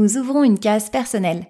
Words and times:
Nous 0.00 0.16
ouvrons 0.16 0.44
une 0.44 0.58
case 0.58 0.88
personnelle. 0.88 1.46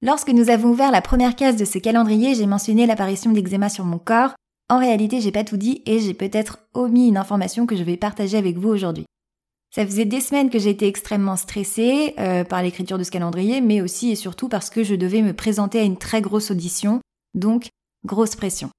Lorsque 0.00 0.30
nous 0.30 0.48
avons 0.48 0.70
ouvert 0.70 0.90
la 0.90 1.02
première 1.02 1.36
case 1.36 1.56
de 1.56 1.66
ce 1.66 1.78
calendrier, 1.78 2.34
j'ai 2.34 2.46
mentionné 2.46 2.86
l'apparition 2.86 3.30
d'eczéma 3.30 3.68
sur 3.68 3.84
mon 3.84 3.98
corps 3.98 4.32
en 4.70 4.78
réalité, 4.78 5.20
j'ai 5.20 5.32
pas 5.32 5.44
tout 5.44 5.58
dit 5.58 5.82
et 5.84 6.00
j'ai 6.00 6.14
peut-être 6.14 6.60
omis 6.72 7.08
une 7.08 7.18
information 7.18 7.66
que 7.66 7.76
je 7.76 7.82
vais 7.82 7.98
partager 7.98 8.38
avec 8.38 8.56
vous 8.56 8.70
aujourd'hui. 8.70 9.04
Ça 9.74 9.84
faisait 9.84 10.06
des 10.06 10.22
semaines 10.22 10.48
que 10.48 10.58
j'étais 10.58 10.88
extrêmement 10.88 11.36
stressée 11.36 12.14
euh, 12.18 12.42
par 12.42 12.62
l'écriture 12.62 12.96
de 12.96 13.04
ce 13.04 13.10
calendrier, 13.10 13.60
mais 13.60 13.82
aussi 13.82 14.10
et 14.10 14.16
surtout 14.16 14.48
parce 14.48 14.70
que 14.70 14.82
je 14.82 14.94
devais 14.94 15.20
me 15.20 15.34
présenter 15.34 15.78
à 15.78 15.84
une 15.84 15.98
très 15.98 16.22
grosse 16.22 16.50
audition, 16.50 17.02
donc 17.34 17.68
grosse 18.06 18.34
pression. 18.34 18.70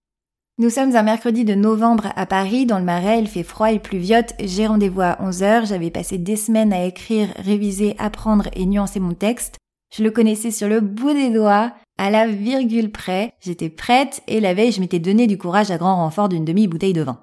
Nous 0.58 0.70
sommes 0.70 0.96
un 0.96 1.04
mercredi 1.04 1.44
de 1.44 1.54
novembre 1.54 2.14
à 2.16 2.26
Paris, 2.26 2.66
dans 2.66 2.80
le 2.80 2.86
Marais, 2.86 3.20
il 3.20 3.28
fait 3.28 3.44
froid 3.44 3.74
et 3.74 3.80
pluviote, 3.80 4.34
j'ai 4.40 4.68
rendez-vous 4.68 5.02
à 5.02 5.18
11h, 5.22 5.68
j'avais 5.68 5.92
passé 5.92 6.18
des 6.18 6.38
semaines 6.38 6.72
à 6.72 6.86
écrire, 6.86 7.28
réviser, 7.36 7.94
apprendre 8.00 8.48
et 8.54 8.66
nuancer 8.66 9.02
mon 9.02 9.14
texte. 9.14 9.58
Je 9.94 10.02
le 10.02 10.12
connaissais 10.12 10.52
sur 10.52 10.70
le 10.70 10.80
bout 10.80 11.12
des 11.12 11.30
doigts, 11.30 11.74
à 11.98 12.10
la 12.10 12.26
virgule 12.26 12.90
près, 12.90 13.34
j'étais 13.42 13.68
prête 13.68 14.24
et 14.30 14.40
la 14.40 14.54
veille 14.54 14.72
je 14.72 14.80
m'étais 14.80 15.00
donné 15.00 15.28
du 15.28 15.38
courage 15.38 15.72
à 15.72 15.78
grand 15.78 15.98
renfort 15.98 16.30
d'une 16.30 16.46
demi-bouteille 16.46 16.94
de 16.94 17.04
vin. 17.04 17.20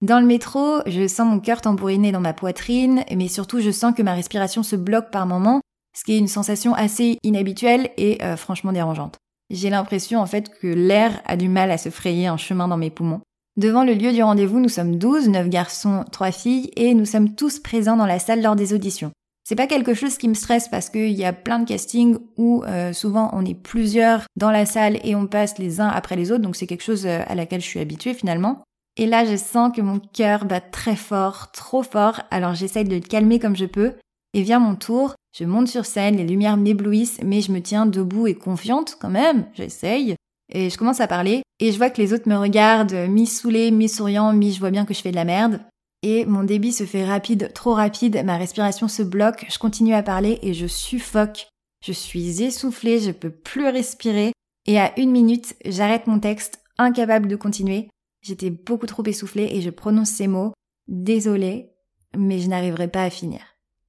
Dans 0.00 0.20
le 0.20 0.26
métro, 0.26 0.78
je 0.86 1.08
sens 1.08 1.28
mon 1.28 1.40
cœur 1.40 1.60
tambouriner 1.60 2.12
dans 2.12 2.20
ma 2.20 2.32
poitrine, 2.32 3.02
mais 3.12 3.26
surtout 3.26 3.58
je 3.58 3.72
sens 3.72 3.92
que 3.92 4.02
ma 4.02 4.14
respiration 4.14 4.62
se 4.62 4.76
bloque 4.76 5.10
par 5.10 5.26
moments, 5.26 5.62
ce 5.96 6.04
qui 6.04 6.12
est 6.12 6.18
une 6.18 6.28
sensation 6.28 6.74
assez 6.74 7.18
inhabituelle 7.24 7.90
et 7.96 8.22
euh, 8.22 8.36
franchement 8.36 8.70
dérangeante. 8.70 9.18
J'ai 9.50 9.70
l'impression 9.70 10.20
en 10.20 10.26
fait 10.26 10.50
que 10.58 10.66
l'air 10.66 11.20
a 11.24 11.36
du 11.36 11.48
mal 11.48 11.70
à 11.70 11.78
se 11.78 11.88
frayer 11.88 12.26
un 12.26 12.36
chemin 12.36 12.68
dans 12.68 12.76
mes 12.76 12.90
poumons. 12.90 13.20
Devant 13.56 13.82
le 13.82 13.94
lieu 13.94 14.12
du 14.12 14.22
rendez-vous, 14.22 14.60
nous 14.60 14.68
sommes 14.68 14.98
12, 14.98 15.30
9 15.30 15.48
garçons, 15.48 16.04
3 16.12 16.30
filles, 16.30 16.70
et 16.76 16.94
nous 16.94 17.06
sommes 17.06 17.34
tous 17.34 17.58
présents 17.58 17.96
dans 17.96 18.06
la 18.06 18.18
salle 18.18 18.42
lors 18.42 18.54
des 18.54 18.72
auditions. 18.72 19.10
C'est 19.48 19.56
pas 19.56 19.66
quelque 19.66 19.94
chose 19.94 20.18
qui 20.18 20.28
me 20.28 20.34
stresse 20.34 20.68
parce 20.68 20.90
qu'il 20.90 21.12
y 21.12 21.24
a 21.24 21.32
plein 21.32 21.58
de 21.58 21.64
castings 21.64 22.18
où 22.36 22.62
euh, 22.66 22.92
souvent 22.92 23.30
on 23.32 23.44
est 23.46 23.54
plusieurs 23.54 24.24
dans 24.36 24.50
la 24.50 24.66
salle 24.66 24.98
et 25.02 25.16
on 25.16 25.26
passe 25.26 25.58
les 25.58 25.80
uns 25.80 25.88
après 25.88 26.16
les 26.16 26.30
autres, 26.30 26.42
donc 26.42 26.54
c'est 26.54 26.66
quelque 26.66 26.84
chose 26.84 27.06
euh, 27.06 27.22
à 27.26 27.34
laquelle 27.34 27.62
je 27.62 27.66
suis 27.66 27.80
habituée 27.80 28.12
finalement. 28.12 28.62
Et 28.98 29.06
là, 29.06 29.24
je 29.24 29.36
sens 29.36 29.74
que 29.74 29.80
mon 29.80 30.00
cœur 30.00 30.44
bat 30.44 30.60
très 30.60 30.96
fort, 30.96 31.50
trop 31.52 31.82
fort, 31.82 32.20
alors 32.30 32.54
j'essaye 32.54 32.84
de 32.84 32.96
le 32.96 33.00
calmer 33.00 33.38
comme 33.38 33.56
je 33.56 33.64
peux. 33.64 33.94
Et 34.34 34.42
vient 34.42 34.58
mon 34.58 34.74
tour, 34.74 35.14
je 35.38 35.44
monte 35.44 35.68
sur 35.68 35.86
scène, 35.86 36.16
les 36.16 36.26
lumières 36.26 36.56
m'éblouissent, 36.56 37.20
mais 37.24 37.40
je 37.40 37.52
me 37.52 37.60
tiens 37.60 37.86
debout 37.86 38.26
et 38.26 38.34
confiante 38.34 38.96
quand 39.00 39.10
même, 39.10 39.46
j'essaye. 39.54 40.16
Et 40.52 40.70
je 40.70 40.78
commence 40.78 41.00
à 41.00 41.06
parler, 41.06 41.42
et 41.60 41.72
je 41.72 41.76
vois 41.76 41.90
que 41.90 42.00
les 42.00 42.12
autres 42.12 42.28
me 42.28 42.36
regardent, 42.36 43.06
mi-saoulés, 43.08 43.70
mi-souriants, 43.70 44.32
mi 44.32 44.52
je 44.52 44.60
vois 44.60 44.70
bien 44.70 44.84
que 44.84 44.94
je 44.94 45.00
fais 45.00 45.10
de 45.10 45.16
la 45.16 45.24
merde 45.24 45.60
et 46.02 46.26
mon 46.26 46.44
débit 46.44 46.72
se 46.72 46.84
fait 46.84 47.04
rapide, 47.04 47.52
trop 47.54 47.74
rapide, 47.74 48.22
ma 48.24 48.36
respiration 48.36 48.88
se 48.88 49.02
bloque, 49.02 49.46
je 49.48 49.58
continue 49.58 49.94
à 49.94 50.02
parler 50.02 50.38
et 50.42 50.54
je 50.54 50.66
suffoque. 50.66 51.48
Je 51.84 51.92
suis 51.92 52.42
essoufflée, 52.42 53.00
je 53.00 53.10
peux 53.10 53.30
plus 53.30 53.68
respirer 53.68 54.32
et 54.66 54.78
à 54.78 54.98
une 54.98 55.10
minute, 55.10 55.56
j'arrête 55.64 56.06
mon 56.06 56.20
texte, 56.20 56.60
incapable 56.78 57.28
de 57.28 57.36
continuer. 57.36 57.88
J'étais 58.22 58.50
beaucoup 58.50 58.86
trop 58.86 59.04
essoufflée 59.04 59.48
et 59.52 59.60
je 59.60 59.70
prononce 59.70 60.10
ces 60.10 60.28
mots. 60.28 60.52
Désolée, 60.86 61.70
mais 62.16 62.38
je 62.38 62.48
n'arriverai 62.48 62.88
pas 62.88 63.02
à 63.02 63.10
finir. 63.10 63.40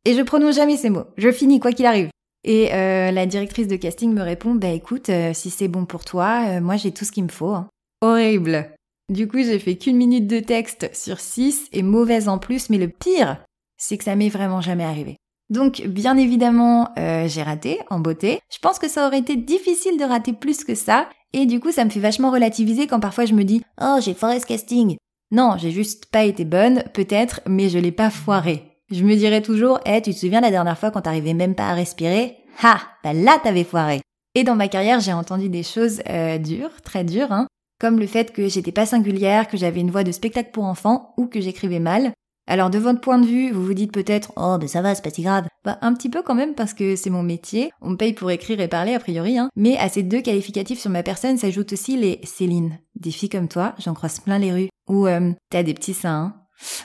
Et 0.06 0.14
je 0.14 0.22
prononce 0.22 0.56
jamais 0.56 0.78
ces 0.78 0.90
mots. 0.90 1.06
Je 1.18 1.32
finis 1.32 1.60
quoi 1.60 1.72
qu'il 1.72 1.86
arrive. 1.86 2.10
Et 2.44 2.74
euh, 2.74 3.12
la 3.12 3.26
directrice 3.26 3.68
de 3.68 3.76
casting 3.76 4.14
me 4.14 4.22
répond, 4.22 4.56
bah 4.56 4.70
écoute, 4.70 5.10
euh, 5.10 5.34
si 5.34 5.50
c'est 5.50 5.68
bon 5.68 5.86
pour 5.86 6.06
toi, 6.06 6.46
euh, 6.48 6.62
moi 6.62 6.78
j'ai 6.78 6.92
tout 6.92 7.06
ce 7.06 7.12
qu'il 7.12 7.26
me 7.26 7.30
faut. 7.30 7.54
Hein. 7.54 7.68
Horrible. 8.02 8.72
Du 9.10 9.28
coup, 9.28 9.40
j'ai 9.40 9.60
fait 9.60 9.76
qu'une 9.76 9.98
minute 9.98 10.28
de 10.28 10.40
texte 10.40 10.90
sur 10.94 11.20
six 11.20 11.68
et 11.74 11.82
mauvaise 11.82 12.30
en 12.30 12.38
plus, 12.38 12.70
mais 12.70 12.78
le 12.78 12.88
pire, 12.88 13.44
c'est 13.78 13.98
que 13.98 14.04
ça 14.04 14.16
m'est 14.16 14.30
vraiment 14.30 14.62
jamais 14.62 14.84
arrivé. 14.84 15.18
Donc, 15.50 15.82
bien 15.82 16.16
évidemment, 16.16 16.90
euh, 17.00 17.28
j'ai 17.28 17.42
raté 17.42 17.80
en 17.90 18.00
beauté. 18.00 18.40
Je 18.54 18.60
pense 18.60 18.78
que 18.78 18.88
ça 18.88 19.08
aurait 19.08 19.20
été 19.20 19.36
difficile 19.36 19.98
de 19.98 20.04
rater 20.04 20.34
plus 20.34 20.64
que 20.64 20.76
ça, 20.76 21.10
et 21.34 21.48
du 21.48 21.60
coup, 21.60 21.72
ça 21.72 21.86
me 21.86 21.90
fait 21.90 22.00
vachement 22.00 22.30
relativiser 22.30 22.86
quand 22.86 23.00
parfois 23.00 23.26
je 23.26 23.34
me 23.34 23.44
dis 23.44 23.64
Oh, 23.82 23.98
j'ai 24.00 24.14
foiré 24.14 24.40
ce 24.40 24.46
casting. 24.46 24.96
Non, 25.32 25.56
j'ai 25.58 25.72
juste 25.72 26.06
pas 26.08 26.24
été 26.24 26.46
bonne, 26.46 26.84
peut-être, 26.94 27.42
mais 27.48 27.70
je 27.70 27.80
l'ai 27.80 27.92
pas 27.92 28.12
foiré. 28.12 28.69
Je 28.92 29.04
me 29.04 29.16
dirais 29.16 29.44
toujours 29.44 29.80
Eh, 29.86 30.02
tu 30.02 30.14
te 30.14 30.18
souviens 30.18 30.42
la 30.42 30.50
dernière 30.50 30.78
fois 30.78 30.90
quand 30.90 31.02
t'arrivais 31.02 31.36
même 31.36 31.54
pas 31.54 31.70
à 31.70 31.74
respirer? 31.76 32.38
Ha 32.64 32.80
Bah 33.04 33.14
là, 33.14 33.40
t'avais 33.44 33.64
foiré. 33.64 34.02
Et 34.34 34.44
dans 34.44 34.56
ma 34.56 34.68
carrière, 34.68 35.00
j'ai 35.00 35.14
entendu 35.14 35.48
des 35.48 35.62
choses 35.62 36.02
euh, 36.10 36.40
dures, 36.40 36.82
très 36.84 37.04
dures, 37.04 37.32
hein, 37.32 37.48
comme 37.80 38.00
le 38.00 38.08
fait 38.08 38.32
que 38.32 38.50
j'étais 38.50 38.72
pas 38.72 38.88
singulière, 38.88 39.48
que 39.48 39.58
j'avais 39.58 39.82
une 39.82 39.92
voix 39.92 40.04
de 40.04 40.12
spectacle 40.12 40.50
pour 40.52 40.64
enfants 40.64 41.14
ou 41.18 41.28
que 41.28 41.40
j'écrivais 41.40 41.80
mal. 41.80 42.14
Alors 42.48 42.72
de 42.72 42.80
votre 42.80 43.00
point 43.00 43.20
de 43.20 43.28
vue, 43.28 43.52
vous 43.52 43.64
vous 43.64 43.76
dites 43.76 43.92
peut-être 43.92 44.32
"Oh, 44.36 44.58
mais 44.60 44.68
ça 44.68 44.82
va, 44.82 44.96
c'est 44.96 45.04
pas 45.04 45.12
si 45.12 45.22
grave." 45.22 45.46
Bah 45.64 45.78
un 45.82 45.94
petit 45.94 46.10
peu 46.10 46.24
quand 46.24 46.34
même 46.34 46.56
parce 46.56 46.74
que 46.74 46.96
c'est 46.96 47.12
mon 47.12 47.22
métier, 47.22 47.70
on 47.82 47.92
me 47.92 47.96
paye 47.96 48.14
pour 48.14 48.32
écrire 48.32 48.60
et 48.60 48.68
parler 48.68 48.96
a 48.96 49.00
priori 49.00 49.38
hein. 49.38 49.50
Mais 49.56 49.78
à 49.78 49.88
ces 49.88 50.02
deux 50.02 50.22
qualificatifs 50.22 50.80
sur 50.80 50.90
ma 50.90 51.04
personne 51.04 51.38
s'ajoutent 51.38 51.74
aussi 51.74 51.96
les 51.96 52.20
Céline. 52.24 52.80
Des 52.96 53.12
filles 53.12 53.30
comme 53.30 53.50
toi, 53.50 53.76
j'en 53.78 53.94
croise 53.94 54.20
plein 54.20 54.40
les 54.40 54.52
rues. 54.52 54.70
Ou 54.88 55.06
euh, 55.06 55.32
t'as 55.52 55.62
des 55.62 55.76
petits 55.76 55.94
seins, 55.94 56.34
hein. 56.34 56.36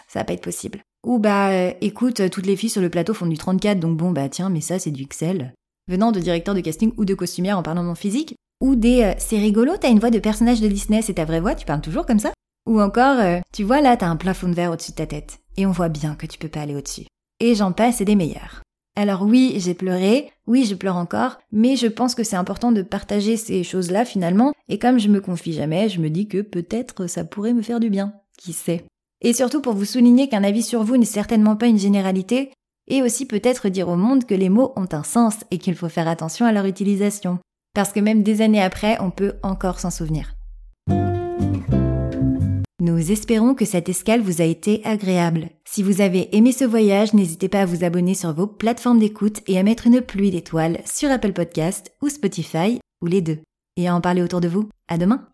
ça 0.06 0.18
va 0.20 0.24
pas 0.24 0.34
être 0.34 0.42
possible. 0.44 0.82
Ou 1.04 1.18
bah 1.18 1.50
euh, 1.50 1.72
écoute, 1.82 2.30
toutes 2.30 2.46
les 2.46 2.56
filles 2.56 2.70
sur 2.70 2.80
le 2.80 2.88
plateau 2.88 3.12
font 3.12 3.26
du 3.26 3.36
34 3.36 3.78
donc 3.78 3.96
bon 3.96 4.10
bah 4.10 4.28
tiens, 4.30 4.48
mais 4.48 4.62
ça 4.62 4.78
c'est 4.78 4.90
du 4.90 5.02
Excel. 5.02 5.52
Venant 5.86 6.12
de 6.12 6.20
directeur 6.20 6.54
de 6.54 6.60
casting 6.60 6.92
ou 6.96 7.04
de 7.04 7.14
costumière 7.14 7.58
en 7.58 7.62
parlant 7.62 7.82
de 7.82 7.88
mon 7.88 7.94
physique, 7.94 8.36
ou 8.62 8.74
des 8.74 9.02
euh, 9.02 9.12
c'est 9.18 9.38
rigolo, 9.38 9.72
t'as 9.78 9.90
une 9.90 9.98
voix 9.98 10.10
de 10.10 10.18
personnage 10.18 10.62
de 10.62 10.68
Disney, 10.68 11.02
c'est 11.02 11.14
ta 11.14 11.26
vraie 11.26 11.40
voix, 11.40 11.54
tu 11.54 11.66
parles 11.66 11.82
toujours 11.82 12.06
comme 12.06 12.18
ça 12.18 12.32
Ou 12.66 12.80
encore 12.80 13.20
euh, 13.20 13.40
tu 13.52 13.64
vois 13.64 13.82
là, 13.82 13.98
t'as 13.98 14.06
un 14.06 14.16
plafond 14.16 14.48
de 14.48 14.54
verre 14.54 14.72
au-dessus 14.72 14.92
de 14.92 14.96
ta 14.96 15.06
tête, 15.06 15.40
et 15.58 15.66
on 15.66 15.72
voit 15.72 15.90
bien 15.90 16.14
que 16.14 16.26
tu 16.26 16.38
peux 16.38 16.48
pas 16.48 16.62
aller 16.62 16.74
au-dessus. 16.74 17.06
Et 17.38 17.54
j'en 17.54 17.72
passe 17.72 18.00
et 18.00 18.06
des 18.06 18.16
meilleurs. 18.16 18.62
Alors 18.96 19.22
oui, 19.22 19.56
j'ai 19.58 19.74
pleuré, 19.74 20.30
oui, 20.46 20.64
je 20.64 20.74
pleure 20.74 20.96
encore, 20.96 21.38
mais 21.52 21.76
je 21.76 21.88
pense 21.88 22.14
que 22.14 22.24
c'est 22.24 22.36
important 22.36 22.72
de 22.72 22.80
partager 22.80 23.36
ces 23.36 23.62
choses-là 23.62 24.06
finalement, 24.06 24.54
et 24.70 24.78
comme 24.78 24.98
je 24.98 25.08
me 25.08 25.20
confie 25.20 25.52
jamais, 25.52 25.90
je 25.90 26.00
me 26.00 26.08
dis 26.08 26.28
que 26.28 26.40
peut-être 26.40 27.08
ça 27.08 27.24
pourrait 27.24 27.52
me 27.52 27.62
faire 27.62 27.80
du 27.80 27.90
bien. 27.90 28.14
Qui 28.38 28.54
sait? 28.54 28.84
Et 29.20 29.32
surtout 29.32 29.60
pour 29.60 29.74
vous 29.74 29.84
souligner 29.84 30.28
qu'un 30.28 30.44
avis 30.44 30.62
sur 30.62 30.82
vous 30.82 30.96
n'est 30.96 31.04
certainement 31.04 31.56
pas 31.56 31.66
une 31.66 31.78
généralité, 31.78 32.52
et 32.88 33.02
aussi 33.02 33.26
peut-être 33.26 33.68
dire 33.68 33.88
au 33.88 33.96
monde 33.96 34.24
que 34.24 34.34
les 34.34 34.48
mots 34.48 34.72
ont 34.76 34.88
un 34.92 35.02
sens 35.02 35.36
et 35.50 35.58
qu'il 35.58 35.74
faut 35.74 35.88
faire 35.88 36.08
attention 36.08 36.46
à 36.46 36.52
leur 36.52 36.66
utilisation 36.66 37.38
parce 37.74 37.92
que 37.92 38.00
même 38.00 38.22
des 38.22 38.40
années 38.40 38.62
après, 38.62 38.96
on 39.00 39.10
peut 39.10 39.34
encore 39.42 39.80
s'en 39.80 39.90
souvenir. 39.90 40.34
Nous 42.80 43.10
espérons 43.10 43.54
que 43.54 43.64
cette 43.64 43.88
escale 43.88 44.20
vous 44.20 44.40
a 44.40 44.44
été 44.44 44.82
agréable. 44.84 45.48
Si 45.64 45.82
vous 45.82 46.00
avez 46.00 46.34
aimé 46.36 46.52
ce 46.52 46.64
voyage, 46.64 47.14
n'hésitez 47.14 47.48
pas 47.48 47.62
à 47.62 47.66
vous 47.66 47.82
abonner 47.82 48.14
sur 48.14 48.32
vos 48.32 48.46
plateformes 48.46 48.98
d'écoute 48.98 49.40
et 49.46 49.58
à 49.58 49.62
mettre 49.62 49.86
une 49.86 50.00
pluie 50.00 50.30
d'étoiles 50.30 50.78
sur 50.84 51.10
Apple 51.10 51.32
Podcast 51.32 51.92
ou 52.02 52.08
Spotify, 52.08 52.78
ou 53.02 53.06
les 53.06 53.22
deux. 53.22 53.38
Et 53.76 53.88
à 53.88 53.94
en 53.94 54.00
parler 54.00 54.22
autour 54.22 54.40
de 54.40 54.48
vous. 54.48 54.68
À 54.86 54.98
demain! 54.98 55.33